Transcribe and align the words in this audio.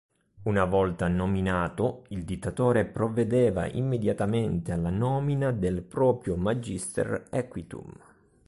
Una 0.45 0.65
volta 0.65 1.07
nominato, 1.07 2.05
il 2.07 2.23
dittatore 2.25 2.85
provvedeva 2.85 3.67
immediatamente 3.67 4.71
alla 4.71 4.89
nomina 4.89 5.51
del 5.51 5.83
proprio 5.83 6.35
"magister 6.37 7.27
equitum". 7.29 7.93